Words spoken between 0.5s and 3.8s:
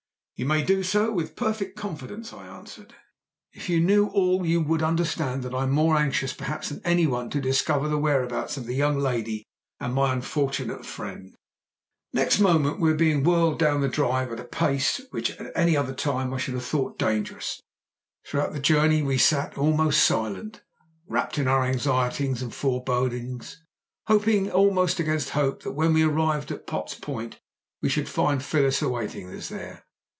do so with perfect confidence," I answered. "If you